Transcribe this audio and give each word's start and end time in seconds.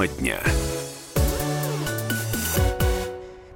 Тема 0.00 0.08
дня. 0.08 0.69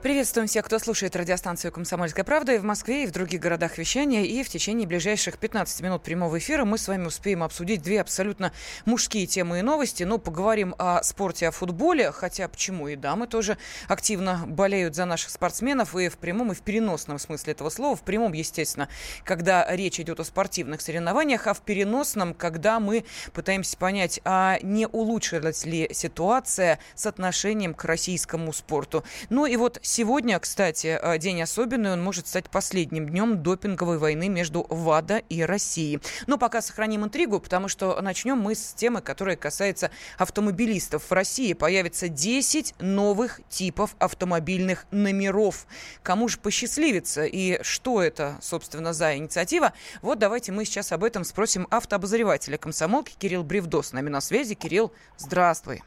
Приветствуем 0.04 0.48
всех, 0.48 0.66
кто 0.66 0.78
слушает 0.78 1.16
радиостанцию 1.16 1.72
«Комсомольская 1.72 2.26
правда» 2.26 2.52
и 2.52 2.58
в 2.58 2.62
Москве, 2.62 3.04
и 3.04 3.06
в 3.06 3.10
других 3.10 3.40
городах 3.40 3.78
вещания. 3.78 4.24
И 4.24 4.42
в 4.42 4.50
течение 4.50 4.86
ближайших 4.86 5.38
15 5.38 5.80
минут 5.80 6.02
прямого 6.02 6.36
эфира 6.36 6.66
мы 6.66 6.76
с 6.76 6.88
вами 6.88 7.06
успеем 7.06 7.42
обсудить 7.42 7.80
две 7.80 8.02
абсолютно 8.02 8.52
мужские 8.84 9.26
темы 9.26 9.60
и 9.60 9.62
новости. 9.62 10.02
Но 10.02 10.18
поговорим 10.18 10.74
о 10.76 11.02
спорте, 11.02 11.48
о 11.48 11.52
футболе, 11.52 12.12
хотя 12.12 12.48
почему 12.48 12.88
и 12.88 12.96
дамы 12.96 13.26
тоже 13.26 13.56
активно 13.88 14.42
болеют 14.46 14.94
за 14.94 15.06
наших 15.06 15.30
спортсменов 15.30 15.96
и 15.96 16.10
в 16.10 16.18
прямом, 16.18 16.52
и 16.52 16.54
в 16.54 16.60
переносном 16.60 17.18
смысле 17.18 17.54
этого 17.54 17.70
слова. 17.70 17.96
В 17.96 18.02
прямом, 18.02 18.34
естественно, 18.34 18.90
когда 19.24 19.66
речь 19.74 19.98
идет 20.00 20.20
о 20.20 20.24
спортивных 20.24 20.82
соревнованиях, 20.82 21.46
а 21.46 21.54
в 21.54 21.62
переносном, 21.62 22.34
когда 22.34 22.78
мы 22.78 23.06
пытаемся 23.32 23.78
понять, 23.78 24.20
а 24.26 24.58
не 24.60 24.86
улучшилась 24.86 25.64
ли 25.64 25.88
ситуация 25.94 26.78
с 26.94 27.06
отношением 27.06 27.72
к 27.72 27.86
российскому 27.86 28.52
спорту. 28.52 29.02
Ну 29.30 29.46
и 29.46 29.56
вот 29.56 29.78
Сегодня, 29.96 30.40
кстати, 30.40 30.98
э, 31.00 31.18
день 31.18 31.40
особенный, 31.40 31.92
он 31.92 32.02
может 32.02 32.26
стать 32.26 32.50
последним 32.50 33.08
днем 33.10 33.44
допинговой 33.44 33.98
войны 33.98 34.28
между 34.28 34.66
ВАДА 34.68 35.18
и 35.18 35.42
Россией. 35.42 36.00
Но 36.26 36.36
пока 36.36 36.62
сохраним 36.62 37.04
интригу, 37.04 37.38
потому 37.38 37.68
что 37.68 38.02
начнем 38.02 38.36
мы 38.36 38.56
с 38.56 38.74
темы, 38.74 39.02
которая 39.02 39.36
касается 39.36 39.92
автомобилистов. 40.18 41.04
В 41.08 41.12
России 41.12 41.52
появится 41.52 42.08
10 42.08 42.74
новых 42.80 43.40
типов 43.48 43.94
автомобильных 44.00 44.86
номеров. 44.90 45.64
Кому 46.02 46.26
же 46.26 46.38
посчастливится 46.38 47.24
и 47.24 47.62
что 47.62 48.02
это, 48.02 48.36
собственно, 48.42 48.92
за 48.92 49.16
инициатива? 49.16 49.74
Вот 50.02 50.18
давайте 50.18 50.50
мы 50.50 50.64
сейчас 50.64 50.90
об 50.90 51.04
этом 51.04 51.22
спросим 51.22 51.68
автообозревателя 51.70 52.58
комсомолки 52.58 53.14
Кирилл 53.16 53.44
Бревдо 53.44 53.80
с 53.80 53.92
нами 53.92 54.08
на 54.08 54.20
связи. 54.20 54.56
Кирилл, 54.56 54.92
здравствуй. 55.18 55.84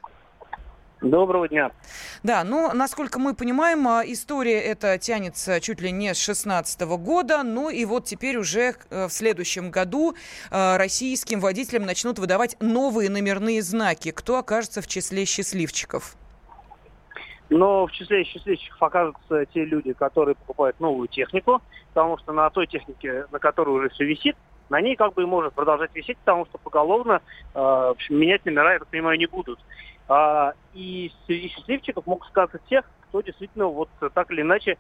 Доброго 1.02 1.48
дня. 1.48 1.72
Да, 2.24 2.44
ну, 2.44 2.74
насколько 2.74 3.20
мы 3.20 3.36
понимаем, 3.36 3.88
а, 3.88 4.02
история 4.04 4.60
эта 4.60 4.98
тянется 4.98 5.62
чуть 5.62 5.80
ли 5.80 5.92
не 5.92 6.14
с 6.16 6.18
16 6.18 6.82
года, 6.98 7.44
ну 7.44 7.70
и 7.70 7.86
вот 7.86 8.06
теперь 8.06 8.38
уже 8.38 8.74
э, 8.90 9.06
в 9.06 9.12
следующем 9.12 9.70
году 9.70 10.16
э, 10.50 10.78
российским 10.78 11.40
водителям 11.40 11.86
начнут 11.86 12.18
выдавать 12.18 12.58
новые 12.60 13.12
номерные 13.12 13.62
знаки. 13.62 14.12
Кто 14.12 14.40
окажется 14.40 14.82
в 14.82 14.88
числе 14.88 15.26
счастливчиков? 15.26 16.16
Но 17.50 17.86
в 17.86 17.92
числе 17.92 18.24
счастливчиков 18.24 18.82
окажутся 18.82 19.46
те 19.54 19.66
люди, 19.66 19.94
которые 19.94 20.34
покупают 20.34 20.80
новую 20.80 21.08
технику, 21.08 21.62
потому 21.94 22.18
что 22.18 22.34
на 22.34 22.50
той 22.50 22.66
технике, 22.66 23.26
на 23.32 23.38
которой 23.38 23.70
уже 23.70 23.90
все 23.90 24.04
висит, 24.04 24.36
на 24.70 24.82
ней 24.82 24.96
как 24.96 25.14
бы 25.14 25.24
и 25.24 25.26
может 25.26 25.54
продолжать 25.54 25.92
висеть, 25.94 26.18
потому 26.18 26.46
что 26.48 26.58
поголовно 26.58 27.22
э, 27.54 27.94
менять 28.10 28.46
номера, 28.46 28.74
я 28.74 28.80
так 28.80 28.88
понимаю, 28.88 29.18
не 29.18 29.28
будут. 29.28 29.60
А, 30.08 30.54
и 30.74 31.12
среди 31.26 31.50
счастливчиков 31.50 32.06
могут 32.06 32.28
сказаться 32.28 32.60
тех, 32.70 32.86
кто 33.02 33.22
действительно 33.22 33.68
вот 33.68 33.90
так 34.14 34.32
или 34.32 34.42
иначе 34.42 34.78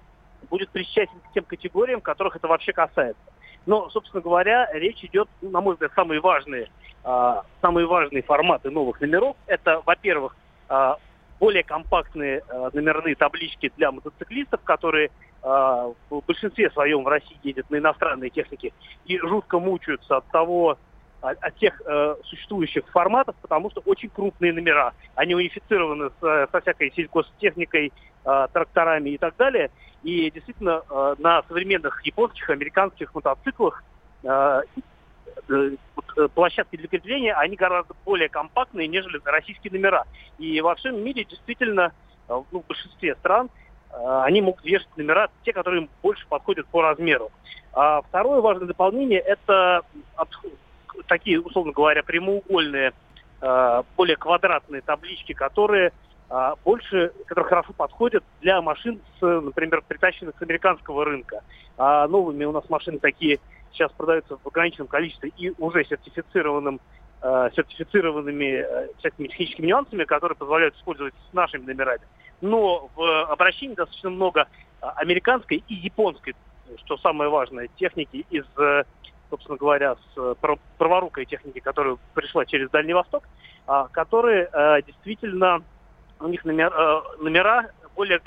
будет 0.49 0.69
причастен 0.69 1.19
к 1.19 1.33
тем 1.33 1.43
категориям, 1.43 2.01
которых 2.01 2.35
это 2.35 2.47
вообще 2.47 2.71
касается. 2.71 3.21
Но, 3.65 3.89
собственно 3.89 4.21
говоря, 4.21 4.69
речь 4.73 5.03
идет, 5.03 5.27
ну, 5.41 5.49
на 5.49 5.59
мой 5.59 5.73
взгляд, 5.73 5.91
самые 5.95 6.21
важные, 6.21 6.69
а, 7.03 7.43
самые 7.61 7.85
важные 7.85 8.23
форматы 8.23 8.69
новых 8.69 9.01
номеров. 9.01 9.35
Это, 9.45 9.81
во-первых, 9.85 10.37
а, 10.69 10.97
более 11.39 11.63
компактные 11.63 12.43
номерные 12.73 13.15
таблички 13.15 13.71
для 13.77 13.91
мотоциклистов, 13.91 14.61
которые 14.63 15.11
в 15.43 16.23
большинстве 16.25 16.71
своем 16.71 17.03
в 17.03 17.07
России 17.07 17.37
ездят 17.43 17.69
на 17.69 17.77
иностранной 17.77 18.31
технике 18.31 18.73
и 19.05 19.19
жутко 19.19 19.59
мучаются 19.59 20.17
от 20.17 20.25
того, 20.31 20.79
от, 21.29 21.55
тех 21.57 21.81
э, 21.85 22.15
существующих 22.23 22.87
форматов, 22.89 23.35
потому 23.41 23.69
что 23.71 23.81
очень 23.85 24.09
крупные 24.09 24.53
номера. 24.53 24.93
Они 25.15 25.35
унифицированы 25.35 26.09
с, 26.09 26.23
э, 26.23 26.47
со 26.51 26.61
всякой 26.61 26.91
сельхозтехникой, 26.95 27.91
э, 28.25 28.47
тракторами 28.53 29.11
и 29.11 29.17
так 29.17 29.35
далее. 29.37 29.71
И 30.03 30.29
действительно 30.31 30.83
э, 30.89 31.15
на 31.19 31.43
современных 31.47 32.05
японских, 32.05 32.49
американских 32.49 33.13
мотоциклах 33.13 33.83
э, 34.23 34.61
э, 35.49 35.71
э, 36.17 36.27
площадки 36.33 36.75
для 36.75 36.87
крепления, 36.87 37.33
они 37.35 37.55
гораздо 37.55 37.93
более 38.05 38.29
компактные, 38.29 38.87
нежели 38.87 39.19
российские 39.23 39.71
номера. 39.73 40.05
И 40.37 40.61
во 40.61 40.75
всем 40.75 41.03
мире 41.03 41.23
действительно, 41.23 41.91
ну, 42.29 42.45
в 42.51 42.67
большинстве 42.67 43.15
стран, 43.15 43.49
они 43.89 44.41
могут 44.41 44.63
вешать 44.65 44.89
номера, 44.97 45.29
те, 45.43 45.53
которые 45.53 45.83
им 45.83 45.89
больше 46.03 46.27
подходят 46.27 46.67
по 46.67 46.81
размеру. 46.81 47.31
А 47.73 48.01
второе 48.01 48.41
важное 48.41 48.67
дополнение– 48.67 49.19
это 49.25 49.81
такие, 51.07 51.39
условно 51.39 51.71
говоря, 51.71 52.03
прямоугольные, 52.03 52.93
э, 53.41 53.83
более 53.95 54.15
квадратные 54.15 54.81
таблички, 54.81 55.33
которые 55.33 55.91
э, 56.29 56.51
больше, 56.63 57.11
которые 57.25 57.49
хорошо 57.49 57.73
подходят 57.73 58.23
для 58.41 58.61
машин, 58.61 58.99
с, 59.19 59.21
например, 59.21 59.83
притащенных 59.87 60.35
с 60.37 60.41
американского 60.41 61.05
рынка. 61.05 61.41
А 61.77 62.07
новыми 62.07 62.45
у 62.45 62.51
нас 62.51 62.69
машины 62.69 62.99
такие 62.99 63.39
сейчас 63.71 63.91
продаются 63.91 64.37
в 64.37 64.47
ограниченном 64.47 64.87
количестве 64.87 65.31
и 65.37 65.53
уже 65.57 65.83
сертифицированным 65.85 66.79
э, 67.21 67.49
сертифицированными 67.55 68.65
всякими 68.99 69.27
техническими 69.27 69.67
нюансами, 69.67 70.03
которые 70.05 70.35
позволяют 70.35 70.75
использовать 70.75 71.13
с 71.29 71.33
нашими 71.33 71.65
номерами. 71.65 72.01
Но 72.41 72.89
в 72.95 73.31
обращении 73.31 73.75
достаточно 73.75 74.09
много 74.09 74.47
американской 74.79 75.63
и 75.67 75.73
японской, 75.73 76.35
что 76.85 76.97
самое 76.97 77.29
важное, 77.29 77.67
техники 77.77 78.25
из 78.29 78.45
собственно 79.29 79.57
говоря, 79.57 79.95
с 79.95 80.17
э, 80.17 80.35
праворукой 80.77 81.25
техники, 81.25 81.59
которая 81.59 81.97
пришла 82.13 82.45
через 82.45 82.69
Дальний 82.69 82.93
Восток, 82.93 83.23
а, 83.65 83.87
которые 83.89 84.49
э, 84.51 84.81
действительно, 84.83 85.61
у 86.19 86.27
них 86.27 86.45
номер, 86.45 86.73
э, 86.73 87.01
номера 87.19 87.71
более 87.95 88.21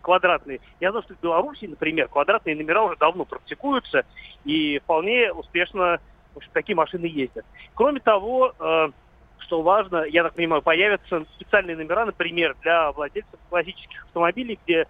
квадратные. 0.00 0.60
Я 0.80 0.90
знаю, 0.90 1.04
что 1.04 1.14
в 1.14 1.20
Беларуси, 1.20 1.66
например, 1.66 2.08
квадратные 2.08 2.56
номера 2.56 2.82
уже 2.82 2.96
давно 2.96 3.24
практикуются 3.24 4.04
и 4.44 4.78
вполне 4.80 5.32
успешно 5.32 6.00
в 6.34 6.38
общем, 6.38 6.50
такие 6.52 6.74
машины 6.74 7.06
ездят. 7.06 7.44
Кроме 7.74 8.00
того, 8.00 8.52
что 9.38 9.62
важно, 9.62 9.98
я 10.02 10.24
так 10.24 10.34
понимаю, 10.34 10.62
появятся 10.62 11.24
специальные 11.36 11.76
номера, 11.76 12.06
например, 12.06 12.56
для 12.62 12.90
владельцев 12.90 13.38
классических 13.48 14.02
автомобилей, 14.06 14.58
где 14.64 14.88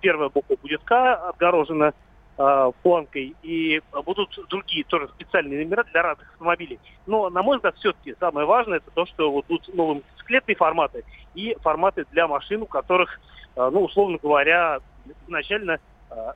первая 0.00 0.28
буква 0.28 0.56
будет 0.60 0.82
К 0.82 1.14
отгорожена 1.28 1.94
э, 2.38 2.72
планкой, 2.82 3.34
и 3.42 3.80
будут 4.04 4.38
другие 4.48 4.84
тоже 4.84 5.08
специальные 5.08 5.64
номера 5.64 5.84
для 5.84 6.02
разных 6.02 6.30
автомобилей. 6.32 6.78
Но, 7.06 7.30
на 7.30 7.42
мой 7.42 7.56
взгляд, 7.56 7.76
все-таки 7.76 8.14
самое 8.18 8.46
важное 8.46 8.78
это 8.78 8.90
то, 8.92 9.06
что 9.06 9.30
вот 9.30 9.46
будут 9.46 9.72
новые 9.74 10.02
мотоциклетные 10.02 10.56
форматы 10.56 11.04
и 11.34 11.56
форматы 11.62 12.04
для 12.12 12.26
машин, 12.28 12.62
у 12.62 12.66
которых, 12.66 13.20
э, 13.56 13.70
ну, 13.72 13.84
условно 13.84 14.18
говоря, 14.22 14.80
изначально 15.26 15.78
э, 16.10 16.32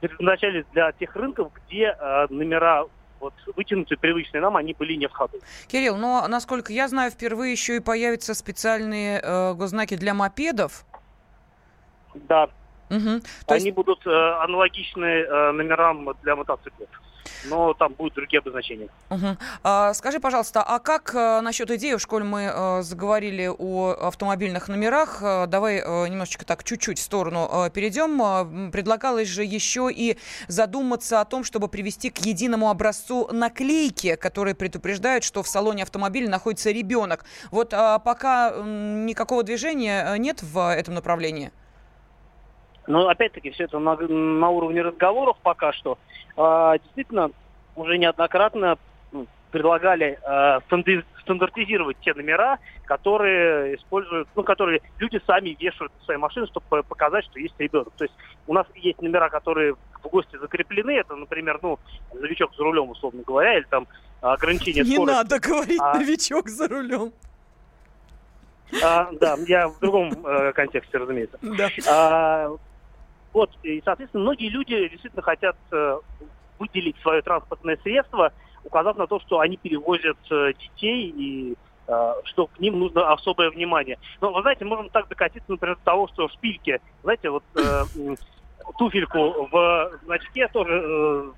предназначались 0.00 0.64
для 0.72 0.92
тех 0.92 1.14
рынков, 1.16 1.52
где 1.54 1.96
э, 1.98 2.26
номера 2.30 2.84
вот 3.20 3.34
вытянутые, 3.54 3.98
привычные 3.98 4.40
нам, 4.40 4.56
они 4.56 4.74
были 4.74 4.94
не 4.94 5.08
в 5.08 5.12
ходу. 5.12 5.38
Кирилл, 5.68 5.96
но, 5.96 6.26
насколько 6.28 6.72
я 6.72 6.88
знаю, 6.88 7.10
впервые 7.10 7.52
еще 7.52 7.76
и 7.76 7.80
появятся 7.80 8.34
специальные 8.34 9.20
э, 9.22 9.54
госзнаки 9.54 9.96
для 9.96 10.14
мопедов. 10.14 10.84
Да, 12.14 12.48
Угу. 12.90 13.20
Они 13.48 13.64
есть... 13.64 13.74
будут 13.74 14.06
э, 14.06 14.10
аналогичны 14.10 15.04
э, 15.04 15.52
номерам 15.52 16.08
для 16.22 16.36
мотоциклов 16.36 16.88
но 17.44 17.74
там 17.74 17.94
будут 17.94 18.14
другие 18.14 18.40
обозначения. 18.40 18.88
Угу. 19.10 19.36
А, 19.62 19.94
скажи, 19.94 20.20
пожалуйста, 20.20 20.62
а 20.62 20.78
как 20.78 21.14
а, 21.14 21.40
насчет 21.40 21.70
идеи, 21.70 21.94
в 21.94 22.00
школе 22.00 22.24
мы 22.24 22.50
а, 22.52 22.82
заговорили 22.82 23.50
о 23.58 23.92
автомобильных 24.08 24.68
номерах, 24.68 25.18
а, 25.22 25.46
давай 25.46 25.80
а, 25.80 26.06
немножечко 26.06 26.44
так 26.44 26.64
чуть-чуть 26.64 26.98
в 26.98 27.02
сторону 27.02 27.48
а, 27.50 27.70
перейдем. 27.70 28.20
А, 28.22 28.70
предлагалось 28.70 29.28
же 29.28 29.44
еще 29.44 29.90
и 29.92 30.18
задуматься 30.48 31.20
о 31.20 31.24
том, 31.24 31.44
чтобы 31.44 31.68
привести 31.68 32.10
к 32.10 32.18
единому 32.18 32.70
образцу 32.70 33.28
наклейки, 33.32 34.16
которые 34.16 34.54
предупреждают, 34.54 35.24
что 35.24 35.42
в 35.42 35.48
салоне 35.48 35.82
автомобиля 35.82 36.28
находится 36.28 36.70
ребенок. 36.70 37.24
Вот 37.50 37.72
а, 37.72 37.98
пока 37.98 38.50
никакого 38.56 39.42
движения 39.42 40.14
нет 40.16 40.42
в 40.42 40.72
этом 40.72 40.94
направлении. 40.94 41.52
Но 42.86 43.08
опять-таки 43.08 43.50
все 43.50 43.64
это 43.64 43.78
на, 43.78 43.96
на 43.96 44.48
уровне 44.48 44.82
разговоров 44.82 45.36
пока 45.42 45.72
что. 45.72 45.98
А, 46.36 46.78
действительно, 46.78 47.30
уже 47.74 47.98
неоднократно 47.98 48.78
ну, 49.12 49.26
предлагали 49.50 50.18
а, 50.22 50.60
стандартизировать 51.22 51.96
те 52.00 52.14
номера, 52.14 52.58
которые 52.84 53.76
используют, 53.76 54.28
ну, 54.34 54.42
которые 54.42 54.82
люди 54.98 55.20
сами 55.26 55.56
вешают 55.58 55.92
в 56.00 56.04
свои 56.04 56.16
машины, 56.16 56.46
чтобы 56.46 56.82
показать, 56.84 57.24
что 57.24 57.38
есть 57.40 57.54
ребенок. 57.58 57.92
То 57.96 58.04
есть 58.04 58.14
у 58.46 58.54
нас 58.54 58.66
есть 58.74 59.02
номера, 59.02 59.28
которые 59.28 59.74
в 59.74 60.08
гости 60.08 60.36
закреплены. 60.36 60.92
Это, 60.92 61.16
например, 61.16 61.58
ну, 61.62 61.78
новичок 62.14 62.54
за 62.54 62.62
рулем, 62.62 62.90
условно 62.90 63.22
говоря, 63.26 63.58
или 63.58 63.66
там 63.68 63.86
ограничение 64.20 64.84
Не 64.84 64.94
скорости. 64.94 65.12
Не 65.12 65.16
надо 65.16 65.40
говорить 65.40 65.80
а... 65.80 65.98
новичок 65.98 66.48
за 66.48 66.68
рулем. 66.68 67.12
А, 68.82 69.08
да, 69.12 69.36
я 69.46 69.68
в 69.68 69.78
другом 69.78 70.12
э, 70.26 70.52
контексте, 70.52 70.98
разумеется. 70.98 71.38
Да. 71.40 71.68
А, 71.88 72.56
вот, 73.36 73.50
и, 73.62 73.82
соответственно, 73.84 74.22
многие 74.22 74.48
люди 74.48 74.88
действительно 74.88 75.20
хотят 75.20 75.58
э, 75.70 75.98
выделить 76.58 76.96
свое 77.02 77.20
транспортное 77.20 77.76
средство, 77.82 78.32
указав 78.64 78.96
на 78.96 79.06
то, 79.06 79.20
что 79.20 79.40
они 79.40 79.58
перевозят 79.58 80.16
э, 80.30 80.54
детей 80.54 81.12
и 81.14 81.54
что 82.24 82.46
к 82.46 82.58
ним 82.58 82.80
нужно 82.80 83.12
особое 83.12 83.50
внимание. 83.50 83.98
Но, 84.20 84.32
вы 84.32 84.40
знаете, 84.40 84.64
можем 84.64 84.88
так 84.88 85.06
докатиться, 85.08 85.48
например, 85.52 85.76
до 85.76 85.84
того, 85.84 86.08
что 86.08 86.28
шпильки, 86.30 86.80
знаете, 87.02 87.28
вот 87.28 87.44
э, 87.54 87.84
туфельку 88.78 89.48
в 89.52 89.92
значке 90.04 90.48
тоже 90.48 91.32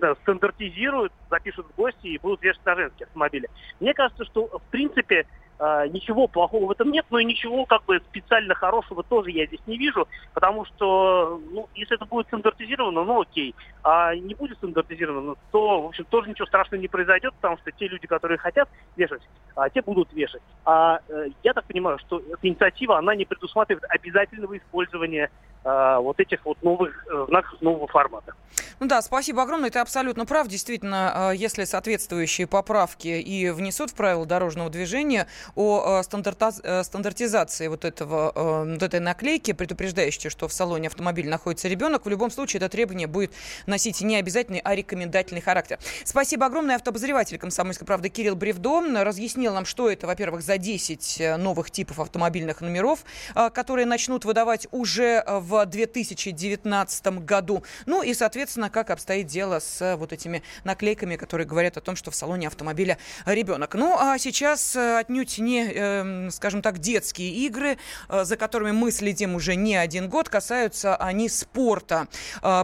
э, 0.00 0.14
стандартизируют, 0.22 1.12
запишут 1.28 1.66
в 1.66 1.76
гости 1.76 2.06
и 2.06 2.18
будут 2.18 2.40
вешать 2.42 2.64
на 2.64 2.76
женские 2.76 3.06
автомобили. 3.06 3.50
Мне 3.80 3.92
кажется, 3.94 4.24
что 4.26 4.46
в 4.46 4.62
принципе 4.70 5.26
ничего 5.58 6.28
плохого 6.28 6.66
в 6.66 6.70
этом 6.70 6.90
нет, 6.90 7.06
но 7.10 7.18
и 7.18 7.24
ничего 7.24 7.64
как 7.64 7.84
бы 7.84 7.98
специально 8.10 8.54
хорошего 8.54 9.02
тоже 9.02 9.30
я 9.30 9.46
здесь 9.46 9.60
не 9.66 9.78
вижу, 9.78 10.06
потому 10.34 10.64
что, 10.66 11.40
ну, 11.50 11.68
если 11.74 11.96
это 11.96 12.04
будет 12.04 12.26
стандартизировано, 12.26 13.04
ну 13.04 13.22
окей, 13.22 13.54
а 13.82 14.14
не 14.14 14.34
будет 14.34 14.58
стандартизировано, 14.58 15.36
то, 15.52 15.82
в 15.82 15.86
общем, 15.86 16.04
тоже 16.04 16.28
ничего 16.28 16.46
страшного 16.46 16.80
не 16.80 16.88
произойдет, 16.88 17.32
потому 17.34 17.56
что 17.58 17.70
те 17.72 17.88
люди, 17.88 18.06
которые 18.06 18.38
хотят 18.38 18.68
вешать, 18.96 19.22
а, 19.54 19.70
те 19.70 19.80
будут 19.80 20.12
вешать. 20.12 20.42
А 20.64 21.00
э, 21.08 21.28
я 21.42 21.52
так 21.52 21.64
понимаю, 21.64 21.98
что 22.00 22.18
эта 22.18 22.48
инициатива, 22.48 22.98
она 22.98 23.14
не 23.14 23.24
предусматривает 23.24 23.84
обязательного 23.88 24.58
использования 24.58 25.30
а, 25.68 25.98
вот 25.98 26.20
этих 26.20 26.44
вот 26.44 26.62
новых 26.62 27.06
э, 27.08 27.26
знаков 27.28 27.60
нового 27.60 27.88
формата. 27.88 28.34
Ну 28.78 28.86
да, 28.86 29.02
спасибо 29.02 29.42
огромное. 29.42 29.68
Это 29.68 29.80
абсолютно 29.80 30.26
прав. 30.26 30.46
Действительно, 30.46 31.30
а, 31.30 31.32
если 31.32 31.64
соответствующие 31.64 32.46
поправки 32.46 33.08
и 33.08 33.50
внесут 33.50 33.90
в 33.90 33.96
правила 33.96 34.26
дорожного 34.26 34.70
движения 34.70 35.26
о 35.54 35.82
а, 35.84 36.00
э, 36.00 36.82
стандартизации 36.84 37.68
вот, 37.68 37.84
этого, 37.84 38.32
вот 38.34 38.82
этой 38.82 39.00
наклейки, 39.00 39.52
предупреждающей, 39.52 40.30
что 40.30 40.48
в 40.48 40.52
салоне 40.52 40.88
автомобиля 40.88 41.30
находится 41.30 41.68
ребенок, 41.68 42.06
в 42.06 42.08
любом 42.08 42.30
случае 42.30 42.58
это 42.58 42.68
требование 42.68 43.06
будет 43.06 43.32
носить 43.66 44.00
не 44.00 44.16
обязательный, 44.16 44.60
а 44.64 44.74
рекомендательный 44.74 45.40
характер. 45.40 45.78
Спасибо 46.04 46.46
огромное. 46.46 46.76
Автообозреватель 46.76 47.38
«Комсомольской 47.38 47.86
правды» 47.86 48.08
Кирилл 48.08 48.36
Бревдо 48.36 48.82
разъяснил 49.04 49.54
нам, 49.54 49.64
что 49.64 49.90
это, 49.90 50.06
во-первых, 50.06 50.42
за 50.42 50.58
10 50.58 51.20
э, 51.20 51.36
новых 51.36 51.70
типов 51.70 52.00
автомобильных 52.00 52.60
номеров, 52.60 53.04
которые 53.52 53.86
начнут 53.86 54.24
выдавать 54.24 54.66
уже 54.70 55.24
в 55.26 55.64
2019 55.66 57.06
году. 57.24 57.62
Ну 57.86 58.02
и, 58.02 58.14
соответственно, 58.14 58.70
как 58.70 58.90
обстоит 58.90 59.26
дело 59.26 59.58
с 59.60 59.80
э, 59.82 59.96
вот 59.96 60.12
этими 60.12 60.42
наклейками, 60.64 61.16
которые 61.16 61.46
говорят 61.46 61.76
о 61.76 61.80
том, 61.80 61.96
что 61.96 62.10
в 62.10 62.14
салоне 62.14 62.48
автомобиля 62.48 62.98
ребенок. 63.24 63.74
Ну 63.74 63.96
а 63.98 64.18
сейчас 64.18 64.76
э, 64.76 64.98
отнюдь 65.36 65.38
не, 65.38 65.72
э, 65.72 66.30
скажем 66.30 66.62
так, 66.62 66.78
детские 66.78 67.30
игры, 67.46 67.78
за 68.08 68.36
которыми 68.36 68.72
мы 68.72 68.90
следим 68.90 69.34
уже 69.34 69.54
не 69.54 69.76
один 69.76 70.08
год, 70.08 70.28
касаются 70.28 70.96
они 70.96 71.28
спорта. 71.28 72.08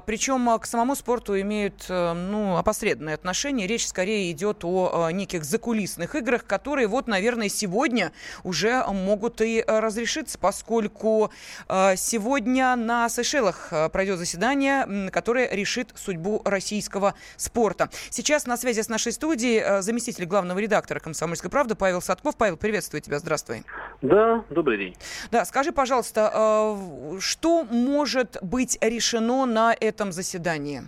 Причем 0.06 0.58
к 0.58 0.66
самому 0.66 0.94
спорту 0.96 1.40
имеют 1.40 1.86
ну, 1.88 2.56
опосредованное 2.56 3.14
отношение. 3.14 3.66
Речь 3.66 3.86
скорее 3.86 4.30
идет 4.32 4.64
о 4.64 5.10
неких 5.10 5.44
закулисных 5.44 6.14
играх, 6.14 6.44
которые 6.44 6.86
вот, 6.86 7.06
наверное, 7.06 7.48
сегодня 7.48 8.12
уже 8.44 8.84
могут 8.88 9.40
и 9.40 9.64
разрешиться, 9.66 10.38
поскольку 10.38 11.30
сегодня 11.68 12.76
на 12.76 13.08
Сейшелах 13.08 13.68
э, 13.70 13.88
пройдет 13.88 14.18
заседание, 14.18 15.10
которое 15.10 15.48
решит 15.50 15.92
судьбу 15.94 16.42
российского 16.44 17.14
спорта. 17.36 17.90
Сейчас 18.10 18.46
на 18.46 18.56
связи 18.56 18.82
с 18.82 18.88
нашей 18.88 19.12
студией 19.12 19.60
э, 19.60 19.82
заместитель 19.82 20.26
главного 20.26 20.58
редактора 20.58 21.00
«Комсомольской 21.00 21.50
правды» 21.50 21.74
Павел 21.74 22.00
Садков. 22.02 22.36
Павел, 22.36 22.56
приветствую 22.62 23.02
тебя, 23.02 23.18
здравствуй. 23.18 23.64
Да, 24.00 24.44
добрый 24.48 24.78
день. 24.78 24.96
Да, 25.32 25.44
скажи, 25.44 25.72
пожалуйста, 25.72 26.30
э, 26.32 27.18
что 27.20 27.64
может 27.64 28.38
быть 28.40 28.78
решено 28.80 29.44
на 29.46 29.74
этом 29.78 30.12
заседании? 30.12 30.82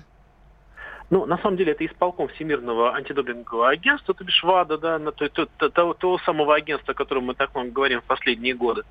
Ну, 1.11 1.27
на 1.27 1.37
самом 1.39 1.57
деле, 1.57 1.73
это 1.73 1.85
исполком 1.85 2.29
Всемирного 2.29 2.95
антидопингового 2.95 3.69
агентства, 3.69 4.15
то 4.15 4.25
бишь 4.25 4.43
ВАДА, 4.43 4.79
да, 4.79 4.99
на 4.99 5.13
то, 5.13 5.29
то, 5.29 5.47
то, 5.47 5.69
того, 5.69 5.95
того 5.95 6.19
самого 6.19 6.55
агентства, 6.55 6.93
о 6.93 6.95
котором 6.95 7.25
мы 7.25 7.35
так 7.35 7.55
много 7.55 7.71
говорим 7.71 8.01
в 8.01 8.05
последние 8.05 8.55
годы. 8.55 8.83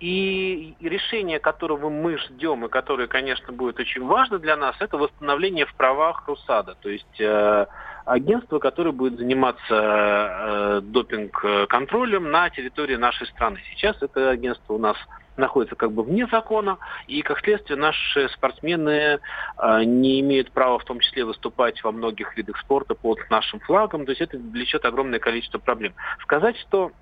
И 0.00 0.74
решение, 0.80 1.38
которого 1.38 1.88
мы 1.88 2.18
ждем, 2.18 2.64
и 2.64 2.68
которое, 2.68 3.06
конечно, 3.06 3.52
будет 3.52 3.78
очень 3.78 4.04
важно 4.04 4.38
для 4.38 4.56
нас, 4.56 4.74
это 4.80 4.96
восстановление 4.96 5.66
в 5.66 5.74
правах 5.74 6.26
РУСАДА, 6.26 6.76
то 6.80 6.88
есть 6.88 7.20
э, 7.20 7.66
агентство, 8.04 8.58
которое 8.58 8.92
будет 8.92 9.18
заниматься 9.18 9.60
э, 9.70 10.80
допинг-контролем 10.82 12.30
на 12.30 12.50
территории 12.50 12.96
нашей 12.96 13.26
страны. 13.28 13.60
Сейчас 13.70 13.96
это 14.00 14.30
агентство 14.30 14.74
у 14.74 14.78
нас 14.78 14.96
находится 15.36 15.76
как 15.76 15.92
бы 15.92 16.02
вне 16.02 16.26
закона, 16.26 16.78
и 17.06 17.22
как 17.22 17.40
следствие 17.40 17.78
наши 17.78 18.28
спортсмены 18.30 18.90
э, 19.58 19.84
не 19.84 20.20
имеют 20.20 20.50
права 20.52 20.78
в 20.78 20.84
том 20.84 21.00
числе 21.00 21.24
выступать 21.24 21.82
во 21.82 21.92
многих 21.92 22.36
видах 22.36 22.58
спорта 22.58 22.94
под 22.94 23.18
нашим 23.30 23.60
флагом, 23.60 24.04
то 24.04 24.12
есть 24.12 24.20
это 24.20 24.36
влечет 24.36 24.84
огромное 24.84 25.18
количество 25.18 25.58
проблем. 25.58 25.94
Сказать, 26.22 26.58
что 26.58 26.92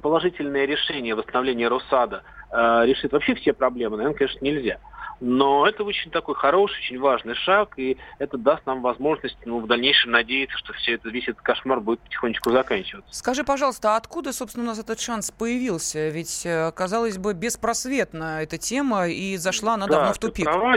положительное 0.00 0.66
решение 0.66 1.14
восстановления 1.14 1.68
Росада 1.68 2.22
э, 2.52 2.86
решит 2.86 3.12
вообще 3.12 3.34
все 3.34 3.52
проблемы, 3.52 3.96
наверное, 3.96 4.16
конечно, 4.16 4.44
нельзя. 4.44 4.78
Но 5.20 5.66
это 5.66 5.82
очень 5.84 6.10
такой 6.10 6.34
хороший, 6.34 6.78
очень 6.78 7.00
важный 7.00 7.34
шаг, 7.34 7.74
и 7.78 7.96
это 8.18 8.36
даст 8.36 8.66
нам 8.66 8.82
возможность 8.82 9.38
ну, 9.44 9.60
в 9.60 9.66
дальнейшем 9.66 10.12
надеяться, 10.12 10.56
что 10.58 10.72
все 10.74 10.94
это, 10.94 11.08
весь 11.08 11.28
этот 11.28 11.40
кошмар 11.40 11.80
будет 11.80 12.00
потихонечку 12.00 12.50
заканчиваться. 12.50 13.14
Скажи, 13.14 13.42
пожалуйста, 13.44 13.94
а 13.94 13.96
откуда, 13.96 14.32
собственно, 14.32 14.64
у 14.64 14.68
нас 14.68 14.78
этот 14.78 15.00
шанс 15.00 15.30
появился? 15.30 16.08
Ведь, 16.08 16.44
э, 16.44 16.70
казалось 16.72 17.16
бы, 17.18 17.32
беспросветна 17.32 18.42
эта 18.42 18.58
тема, 18.58 19.08
и 19.08 19.36
зашла 19.36 19.74
она 19.74 19.86
да, 19.86 19.94
давно 19.94 20.12
в 20.12 20.18
тупик. 20.18 20.44
права, 20.44 20.76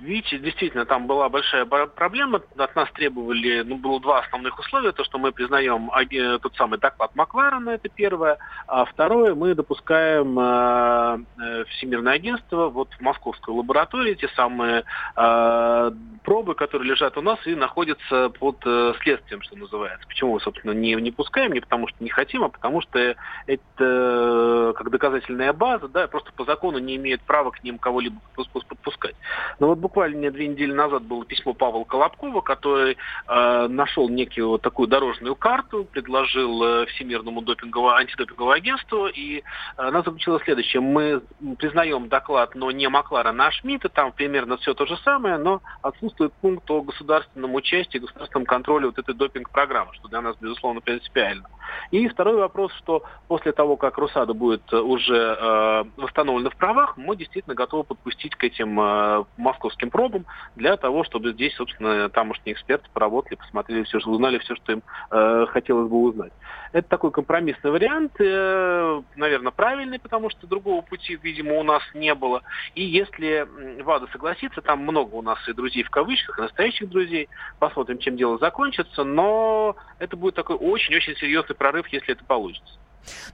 видите, 0.00 0.38
действительно, 0.38 0.84
там 0.84 1.06
была 1.06 1.28
большая 1.28 1.64
проблема, 1.64 2.40
от 2.56 2.76
нас 2.76 2.90
требовали, 2.92 3.62
ну, 3.62 3.76
было 3.76 4.00
два 4.00 4.20
основных 4.20 4.58
условия, 4.58 4.92
то, 4.92 5.04
что 5.04 5.18
мы 5.18 5.32
признаем 5.32 5.90
тот 6.40 6.54
самый 6.56 6.78
доклад 6.78 7.14
Макларена, 7.14 7.70
это 7.70 7.88
первое, 7.88 8.38
а 8.66 8.84
второе, 8.84 9.34
мы 9.34 9.54
допускаем 9.54 10.38
э, 10.38 11.24
э 11.40 11.64
Всемирное 11.68 12.14
агентство 12.14 12.68
вот 12.68 12.92
в 12.94 13.00
московскую 13.00 13.56
лаборатории, 13.68 14.14
те 14.14 14.28
самые 14.28 14.84
э, 15.16 15.90
пробы, 16.24 16.54
которые 16.54 16.90
лежат 16.90 17.16
у 17.16 17.22
нас 17.22 17.38
и 17.46 17.54
находятся 17.54 18.30
под 18.30 18.56
э, 18.64 18.94
следствием, 19.02 19.42
что 19.42 19.56
называется. 19.56 20.06
Почему, 20.08 20.38
собственно, 20.40 20.72
не, 20.72 20.94
не 20.94 21.10
пускаем, 21.10 21.52
не 21.52 21.60
потому 21.60 21.86
что 21.88 22.02
не 22.02 22.10
хотим, 22.10 22.44
а 22.44 22.48
потому 22.48 22.80
что 22.80 22.98
это 23.46 23.62
э, 23.78 24.72
как 24.76 24.90
доказательная 24.90 25.52
база, 25.52 25.88
да, 25.88 26.08
просто 26.08 26.32
по 26.32 26.44
закону 26.44 26.78
не 26.78 26.96
имеет 26.96 27.20
права 27.22 27.50
к 27.50 27.62
ним 27.62 27.78
кого-либо 27.78 28.16
подпускать. 28.34 29.14
Но 29.60 29.68
вот 29.68 29.78
буквально 29.78 30.30
две 30.30 30.48
недели 30.48 30.72
назад 30.72 31.02
было 31.02 31.24
письмо 31.24 31.52
Павла 31.52 31.84
Колобкова, 31.84 32.40
который 32.40 32.96
э, 33.26 33.66
нашел 33.68 34.08
некую 34.08 34.48
вот 34.48 34.62
такую 34.62 34.88
дорожную 34.88 35.34
карту, 35.36 35.84
предложил 35.84 36.62
э, 36.62 36.86
Всемирному 36.86 37.42
допинговому, 37.42 37.94
антидопинговому 37.94 38.52
агентству, 38.52 39.06
и 39.06 39.38
э, 39.38 39.42
она 39.76 40.02
заключила 40.02 40.40
следующее. 40.44 40.80
Мы 40.80 41.22
признаем 41.58 42.08
доклад, 42.08 42.54
но 42.54 42.70
не 42.70 42.88
Маклара, 42.88 43.32
наш 43.32 43.57
Шмидта, 43.60 43.88
там 43.88 44.12
примерно 44.12 44.56
все 44.58 44.74
то 44.74 44.86
же 44.86 44.96
самое, 44.98 45.36
но 45.36 45.60
отсутствует 45.82 46.32
пункт 46.34 46.70
о 46.70 46.82
государственном 46.82 47.54
участии, 47.54 47.98
государственном 47.98 48.46
контроле 48.46 48.86
вот 48.86 48.98
этой 48.98 49.14
допинг-программы, 49.14 49.92
что 49.94 50.08
для 50.08 50.20
нас, 50.20 50.36
безусловно, 50.40 50.80
принципиально. 50.80 51.48
И 51.90 52.06
второй 52.08 52.36
вопрос, 52.36 52.72
что 52.74 53.02
после 53.28 53.52
того, 53.52 53.76
как 53.76 53.98
Русада 53.98 54.34
будет 54.34 54.62
э, 54.72 54.76
уже 54.76 55.36
э, 55.38 55.84
восстановлена 55.96 56.50
в 56.50 56.56
правах, 56.56 56.96
мы 56.96 57.16
действительно 57.16 57.54
готовы 57.54 57.84
подпустить 57.84 58.34
к 58.34 58.44
этим 58.44 58.80
э, 58.80 59.24
московским 59.36 59.90
пробам 59.90 60.24
для 60.56 60.76
того, 60.76 61.04
чтобы 61.04 61.32
здесь, 61.32 61.54
собственно, 61.56 62.08
тамошние 62.08 62.54
эксперты 62.54 62.88
поработали, 62.92 63.36
посмотрели 63.36 63.82
все, 63.84 63.98
узнали 63.98 64.38
все, 64.38 64.54
что 64.56 64.72
им 64.72 64.82
э, 65.10 65.46
хотелось 65.50 65.88
бы 65.88 66.00
узнать. 66.00 66.32
Это 66.72 66.88
такой 66.88 67.10
компромиссный 67.10 67.70
вариант, 67.70 68.12
э, 68.20 69.02
наверное, 69.16 69.52
правильный, 69.52 69.98
потому 69.98 70.30
что 70.30 70.46
другого 70.46 70.82
пути, 70.82 71.18
видимо, 71.22 71.54
у 71.58 71.62
нас 71.62 71.82
не 71.94 72.14
было. 72.14 72.42
И 72.74 72.82
если 72.82 73.47
ВАДА 73.82 74.06
согласится, 74.08 74.60
там 74.62 74.80
много 74.80 75.14
у 75.14 75.22
нас 75.22 75.38
и 75.48 75.52
друзей 75.52 75.82
в 75.82 75.90
кавычках, 75.90 76.38
и 76.38 76.42
настоящих 76.42 76.88
друзей. 76.88 77.28
Посмотрим, 77.58 77.98
чем 77.98 78.16
дело 78.16 78.38
закончится. 78.38 79.04
Но 79.04 79.76
это 79.98 80.16
будет 80.16 80.34
такой 80.34 80.56
очень-очень 80.56 81.16
серьезный 81.16 81.56
прорыв, 81.56 81.88
если 81.88 82.12
это 82.12 82.24
получится. 82.24 82.78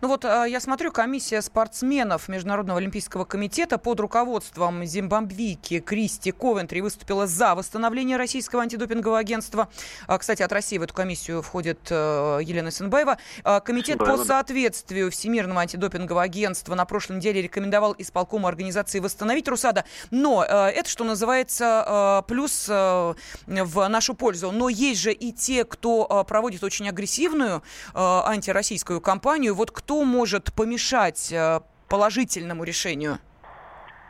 Ну 0.00 0.08
вот 0.08 0.24
а, 0.24 0.44
я 0.44 0.60
смотрю, 0.60 0.92
комиссия 0.92 1.42
спортсменов 1.42 2.28
Международного 2.28 2.78
олимпийского 2.78 3.24
комитета 3.24 3.78
под 3.78 4.00
руководством 4.00 4.84
Зимбабвики 4.84 5.80
Кристи 5.80 6.32
Ковентри 6.32 6.80
выступила 6.80 7.26
за 7.26 7.54
восстановление 7.54 8.16
российского 8.16 8.62
антидопингового 8.62 9.18
агентства. 9.18 9.68
А, 10.06 10.18
кстати, 10.18 10.42
от 10.42 10.52
России 10.52 10.78
в 10.78 10.82
эту 10.82 10.94
комиссию 10.94 11.42
входит 11.42 11.80
э, 11.90 12.40
Елена 12.42 12.70
Сенбаева. 12.70 13.18
А, 13.42 13.60
комитет 13.60 13.98
по 13.98 14.16
соответствию 14.16 15.10
Всемирного 15.10 15.62
антидопингового 15.62 16.22
агентства 16.22 16.74
на 16.74 16.84
прошлой 16.84 17.16
неделе 17.16 17.42
рекомендовал 17.42 17.94
исполкому 17.98 18.46
организации 18.46 19.00
восстановить 19.00 19.48
Русада. 19.48 19.84
Но 20.10 20.44
э, 20.44 20.68
это, 20.68 20.88
что 20.88 21.04
называется, 21.04 22.22
э, 22.24 22.28
плюс 22.28 22.68
в 22.68 23.88
нашу 23.88 24.14
пользу. 24.14 24.50
Но 24.52 24.68
есть 24.68 25.00
же 25.00 25.12
и 25.12 25.32
те, 25.32 25.64
кто 25.64 26.24
проводит 26.26 26.64
очень 26.64 26.88
агрессивную 26.88 27.62
антироссийскую 27.94 29.00
кампанию. 29.00 29.53
Вот 29.54 29.70
кто 29.70 30.04
может 30.04 30.52
помешать 30.52 31.32
э, 31.32 31.60
положительному 31.88 32.64
решению? 32.64 33.18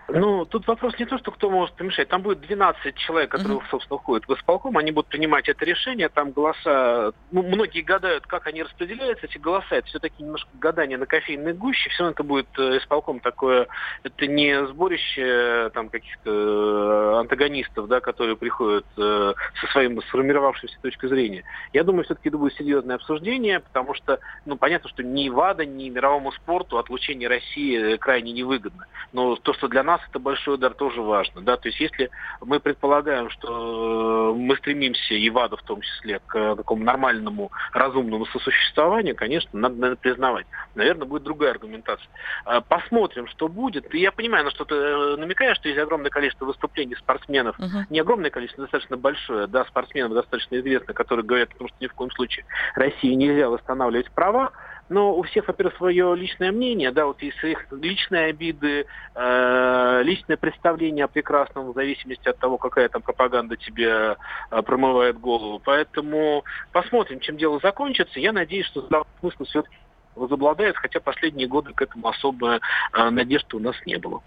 Ну, 0.09 0.45
тут 0.45 0.67
вопрос 0.67 0.99
не 0.99 1.07
то, 1.07 1.19
что 1.19 1.31
кто 1.31 1.49
может 1.49 1.75
помешать. 1.77 2.09
Там 2.09 2.23
будет 2.23 2.41
12 2.41 2.95
человек, 2.97 3.31
которые, 3.31 3.59
uh-huh. 3.59 3.71
собственно, 3.71 3.99
входят 3.99 4.29
в 4.29 4.35
исполком. 4.35 4.77
Они 4.77 4.93
будут 4.93 5.09
принимать 5.09 5.49
это 5.49 5.65
решение. 5.65 6.09
Там 6.09 6.33
голоса... 6.33 7.13
Ну, 7.31 7.43
многие 7.43 7.81
гадают, 7.81 8.27
как 8.27 8.47
они 8.47 8.63
распределяются, 8.63 9.27
эти 9.27 9.39
голоса. 9.39 9.77
Это 9.77 9.87
все-таки 9.89 10.23
немножко 10.23 10.51
гадание 10.55 10.99
на 10.99 11.07
кофейной 11.07 11.55
гуще. 11.55 11.89
Все 11.91 12.03
равно 12.03 12.13
это 12.13 12.23
будет 12.23 12.49
э, 12.59 12.79
исполком 12.79 13.21
такое... 13.21 13.67
Это 14.03 14.27
не 14.27 14.67
сборище 14.67 15.23
э, 15.25 15.71
там 15.73 15.89
каких-то 15.89 16.31
э, 16.31 17.21
антагонистов, 17.21 17.89
да, 17.89 18.01
которые 18.01 18.37
приходят 18.37 18.87
э, 18.99 19.33
со 19.61 19.67
своим 19.73 20.03
сформировавшейся 20.03 20.77
точкой 20.83 21.09
зрения. 21.09 21.45
Я 21.73 21.83
думаю, 21.83 22.05
все-таки 22.05 22.29
это 22.29 22.37
будет 22.37 22.55
серьезное 22.55 22.97
обсуждение, 22.97 23.61
потому 23.61 23.95
что, 23.95 24.21
ну, 24.45 24.57
понятно, 24.57 24.91
что 24.91 25.03
ни 25.03 25.31
ВАДА, 25.31 25.65
ни 25.65 25.89
мировому 25.89 26.31
спорту 26.33 26.77
отлучение 26.77 27.29
России 27.29 27.97
крайне 27.97 28.33
невыгодно. 28.33 28.87
Но 29.13 29.37
то, 29.37 29.55
что 29.55 29.69
для 29.69 29.83
нас 29.83 29.94
это 30.09 30.19
большой 30.19 30.55
удар, 30.55 30.75
тоже 30.75 31.01
важно. 31.01 31.41
Да? 31.43 31.57
То 31.57 31.69
есть 31.69 31.81
если 31.81 32.11
мы 32.41 32.61
предполагаем, 32.61 33.31
что 33.31 34.33
э, 34.33 34.39
мы 34.39 34.57
стремимся, 34.57 35.15
и 35.15 35.31
ВАДА 35.31 35.57
в 35.57 35.63
том 35.63 35.81
числе, 35.81 36.21
к 36.27 36.57
такому 36.57 36.85
нормальному, 36.85 37.51
разумному 37.73 38.27
сосуществованию, 38.27 39.17
конечно, 39.17 39.59
надо, 39.59 39.75
наверное, 39.77 39.97
признавать. 39.97 40.47
Наверное, 40.75 41.07
будет 41.07 41.23
другая 41.23 41.53
аргументация. 41.53 42.09
А, 42.45 42.61
посмотрим, 42.61 43.27
что 43.29 43.49
будет. 43.49 43.93
И 43.95 43.99
я 43.99 44.13
понимаю, 44.13 44.45
на 44.45 44.51
что 44.51 44.65
ты 44.65 44.75
э, 44.75 45.17
намекаешь, 45.17 45.57
что 45.57 45.69
есть 45.69 45.81
огромное 45.81 46.11
количество 46.11 46.45
выступлений 46.45 46.95
спортсменов, 46.97 47.59
uh-huh. 47.59 47.85
не 47.91 48.01
огромное 48.01 48.31
количество, 48.31 48.65
достаточно 48.65 48.97
большое, 48.97 49.47
да, 49.47 49.65
спортсменов 49.65 50.13
достаточно 50.13 50.57
известных, 50.57 50.97
которые 50.97 51.25
говорят 51.25 51.51
о 51.55 51.59
том, 51.59 51.69
что 51.69 51.77
ни 51.81 51.87
в 51.87 51.95
коем 51.95 52.11
случае 52.11 52.45
России 52.75 53.15
нельзя 53.15 53.49
восстанавливать 53.49 54.11
права. 54.11 54.53
Но 54.95 55.13
у 55.13 55.25
всех, 55.25 55.49
во-первых, 55.49 55.77
свое 55.77 56.15
личное 56.15 56.53
мнение, 56.53 56.93
да, 56.93 57.07
вот 57.07 57.21
есть 57.21 57.43
их 57.43 57.67
личные 57.73 58.27
обиды, 58.27 58.87
э, 59.17 60.01
личное 60.05 60.37
представление 60.37 61.07
о 61.07 61.09
прекрасном 61.09 61.73
в 61.73 61.75
зависимости 61.75 62.29
от 62.29 62.39
того, 62.39 62.59
какая 62.59 62.89
там 62.89 63.03
пропаганда 63.03 63.57
тебе 63.57 64.17
э, 64.53 64.63
промывает 64.63 65.19
голову. 65.19 65.61
Поэтому 65.65 66.45
посмотрим, 66.71 67.19
чем 67.19 67.37
дело 67.37 67.59
закончится. 67.61 68.21
Я 68.21 68.33
надеюсь, 68.33 68.67
что 68.67 68.83
здравый 68.83 69.09
смысл 69.19 69.43
все-таки 69.43 69.77
возобладает, 70.17 70.77
хотя 70.77 71.01
последние 71.01 71.49
годы 71.49 71.73
к 71.73 71.83
этому 71.83 72.09
особо 72.09 72.61
э, 72.93 73.11
надежды 73.11 73.57
у 73.57 73.61
нас 73.61 73.75
не 73.87 73.97
было. 73.99 74.23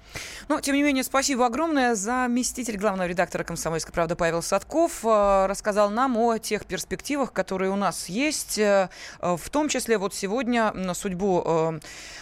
Ну, 0.50 0.60
тем 0.62 0.76
не 0.76 0.84
менее, 0.84 1.04
спасибо 1.04 1.46
огромное. 1.46 1.96
Заместитель 1.96 2.78
главного 2.78 3.08
редактора 3.08 3.44
«Комсомольской 3.44 3.94
правды» 3.94 4.16
Павел 4.16 4.42
Садков 4.42 5.04
э, 5.04 5.46
рассказал 5.48 5.90
нам 5.90 6.18
о 6.18 6.38
тех 6.38 6.66
перспективах, 6.66 7.34
которые 7.34 7.72
у 7.72 7.76
нас 7.76 8.10
есть. 8.10 8.60
Э, 8.60 8.90
в 9.20 9.50
том 9.50 9.70
числе 9.70 9.98
вот 9.98 10.14
сегодня 10.14 10.72
на 10.74 10.94
судьбу 10.94 11.80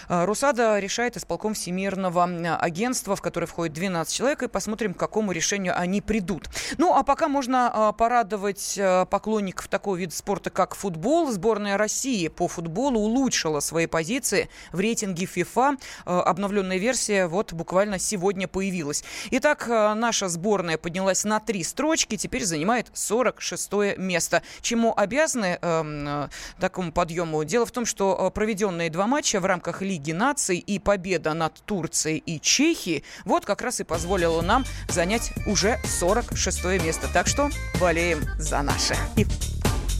Русада 0.07 0.79
решает 0.79 1.17
исполком 1.17 1.53
Всемирного 1.53 2.23
агентства, 2.57 3.15
в 3.15 3.21
которое 3.21 3.47
входит 3.47 3.73
12 3.73 4.13
человек, 4.15 4.43
и 4.43 4.47
посмотрим, 4.47 4.93
к 4.93 4.97
какому 4.97 5.31
решению 5.31 5.77
они 5.77 6.01
придут. 6.01 6.47
Ну, 6.77 6.93
а 6.93 7.03
пока 7.03 7.27
можно 7.27 7.93
порадовать 7.97 8.79
поклонников 9.09 9.67
такого 9.67 9.95
вида 9.95 10.13
спорта, 10.15 10.49
как 10.49 10.75
футбол. 10.75 11.31
Сборная 11.31 11.77
России 11.77 12.27
по 12.27 12.47
футболу 12.47 12.99
улучшила 12.99 13.54
удержала 13.55 13.59
свои 13.59 13.87
позиции 13.87 14.49
в 14.71 14.79
рейтинге 14.79 15.25
FIFA. 15.25 15.77
Э, 16.05 16.19
обновленная 16.19 16.77
версия 16.77 17.27
вот 17.27 17.53
буквально 17.53 17.99
сегодня 17.99 18.47
появилась. 18.47 19.03
Итак, 19.31 19.67
э, 19.67 19.93
наша 19.93 20.29
сборная 20.29 20.77
поднялась 20.77 21.25
на 21.25 21.39
три 21.39 21.63
строчки, 21.63 22.17
теперь 22.17 22.45
занимает 22.45 22.87
46 22.93 23.97
место. 23.97 24.41
Чему 24.61 24.93
обязаны 24.95 25.57
э, 25.61 26.27
такому 26.59 26.91
подъему? 26.91 27.43
Дело 27.43 27.65
в 27.65 27.71
том, 27.71 27.85
что 27.85 28.31
проведенные 28.31 28.89
два 28.89 29.07
матча 29.07 29.39
в 29.39 29.45
рамках 29.45 29.81
Лиги 29.81 30.13
наций 30.13 30.57
и 30.57 30.79
победа 30.79 31.33
над 31.33 31.53
Турцией 31.65 32.17
и 32.17 32.39
Чехией 32.39 33.03
вот 33.25 33.45
как 33.45 33.61
раз 33.61 33.79
и 33.79 33.83
позволила 33.83 34.41
нам 34.41 34.65
занять 34.89 35.31
уже 35.45 35.79
46 35.85 36.65
место. 36.83 37.07
Так 37.13 37.27
что 37.27 37.49
болеем 37.79 38.19
за 38.37 38.61
наше. 38.61 38.95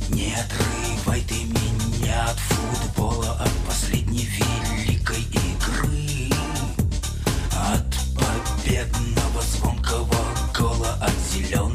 Не 0.10 0.36
отрывай 0.36 1.22
ты 1.22 1.36
меня 1.46 1.65
от 2.10 2.40
футбола, 2.40 3.32
от 3.40 3.52
последней 3.68 4.26
великой 4.26 5.22
игры, 5.22 6.30
от 7.52 7.86
победного 8.16 9.42
звонкого 9.42 10.18
гола, 10.58 10.98
от 11.02 11.14
зеленой 11.34 11.75